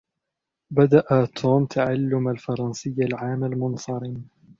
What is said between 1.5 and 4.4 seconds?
تعلم الفرنسية العام المنصرم.